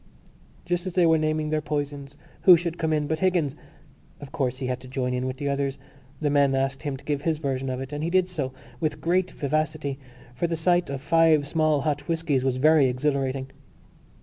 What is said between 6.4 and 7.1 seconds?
asked him to